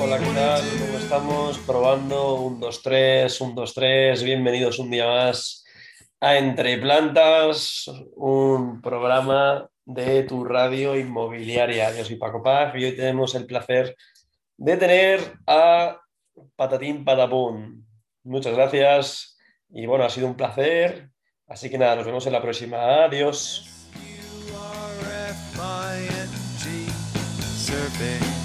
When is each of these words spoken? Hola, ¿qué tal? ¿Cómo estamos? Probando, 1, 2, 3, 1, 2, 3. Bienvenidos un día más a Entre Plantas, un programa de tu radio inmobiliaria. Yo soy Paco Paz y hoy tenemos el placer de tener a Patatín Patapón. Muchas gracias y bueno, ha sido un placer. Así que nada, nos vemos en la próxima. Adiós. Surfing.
Hola, 0.00 0.18
¿qué 0.20 0.32
tal? 0.32 0.62
¿Cómo 0.78 0.98
estamos? 0.98 1.58
Probando, 1.58 2.34
1, 2.34 2.58
2, 2.60 2.82
3, 2.82 3.40
1, 3.40 3.54
2, 3.54 3.74
3. 3.74 4.22
Bienvenidos 4.22 4.78
un 4.78 4.88
día 4.88 5.08
más 5.08 5.64
a 6.20 6.36
Entre 6.36 6.78
Plantas, 6.78 7.90
un 8.14 8.80
programa 8.80 9.68
de 9.84 10.22
tu 10.22 10.44
radio 10.44 10.96
inmobiliaria. 10.96 11.92
Yo 11.96 12.04
soy 12.04 12.14
Paco 12.14 12.44
Paz 12.44 12.72
y 12.76 12.84
hoy 12.84 12.94
tenemos 12.94 13.34
el 13.34 13.46
placer 13.46 13.96
de 14.56 14.76
tener 14.76 15.38
a 15.48 16.00
Patatín 16.54 17.04
Patapón. 17.04 17.84
Muchas 18.22 18.54
gracias 18.54 19.36
y 19.68 19.86
bueno, 19.86 20.04
ha 20.04 20.10
sido 20.10 20.28
un 20.28 20.36
placer. 20.36 21.10
Así 21.48 21.68
que 21.68 21.78
nada, 21.78 21.96
nos 21.96 22.06
vemos 22.06 22.24
en 22.24 22.34
la 22.34 22.42
próxima. 22.42 23.04
Adiós. 23.04 23.65
Surfing. 27.66 28.35